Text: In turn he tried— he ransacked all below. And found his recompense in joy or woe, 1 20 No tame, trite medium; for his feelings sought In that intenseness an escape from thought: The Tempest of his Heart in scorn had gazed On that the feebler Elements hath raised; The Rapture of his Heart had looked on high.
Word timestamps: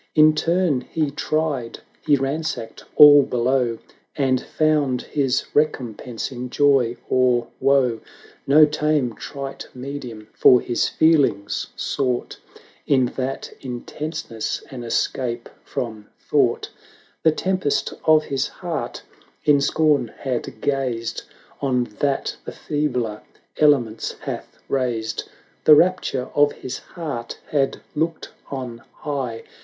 In 0.15 0.33
turn 0.33 0.81
he 0.81 1.11
tried— 1.11 1.81
he 2.07 2.15
ransacked 2.15 2.83
all 2.95 3.21
below. 3.21 3.77
And 4.15 4.41
found 4.41 5.03
his 5.03 5.45
recompense 5.53 6.31
in 6.31 6.49
joy 6.49 6.97
or 7.07 7.49
woe, 7.59 7.99
1 8.45 8.45
20 8.47 8.47
No 8.47 8.65
tame, 8.65 9.13
trite 9.13 9.67
medium; 9.75 10.27
for 10.33 10.59
his 10.59 10.89
feelings 10.89 11.67
sought 11.75 12.39
In 12.87 13.13
that 13.15 13.53
intenseness 13.61 14.63
an 14.71 14.83
escape 14.83 15.47
from 15.63 16.07
thought: 16.19 16.71
The 17.21 17.31
Tempest 17.31 17.93
of 18.03 18.23
his 18.23 18.47
Heart 18.47 19.03
in 19.45 19.61
scorn 19.61 20.07
had 20.17 20.61
gazed 20.61 21.21
On 21.61 21.83
that 21.99 22.37
the 22.43 22.51
feebler 22.51 23.21
Elements 23.57 24.13
hath 24.21 24.57
raised; 24.67 25.29
The 25.65 25.75
Rapture 25.75 26.29
of 26.33 26.53
his 26.53 26.79
Heart 26.79 27.37
had 27.51 27.81
looked 27.93 28.31
on 28.49 28.81
high. 28.93 29.43